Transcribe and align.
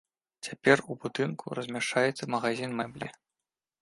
Цяпер 0.45 0.77
у 0.93 0.95
будынку 1.03 1.53
размяшчаецца 1.59 2.29
магазін 2.37 2.75
мэблі. 2.81 3.07